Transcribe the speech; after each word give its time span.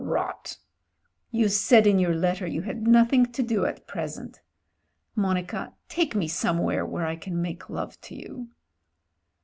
"Rot! 0.03 0.57
You 1.29 1.47
said 1.47 1.85
in 1.85 1.99
your 1.99 2.15
letter 2.15 2.47
you 2.47 2.63
had 2.63 2.87
nothing 2.87 3.27
to 3.33 3.43
do 3.43 3.67
at 3.67 3.85
present. 3.85 4.41
Monica, 5.15 5.75
take 5.89 6.15
me 6.15 6.27
somewhere 6.27 6.83
where 6.83 7.05
I 7.05 7.15
can 7.15 7.39
make 7.39 7.69
love 7.69 8.01
to 8.01 8.15
you." 8.15 8.49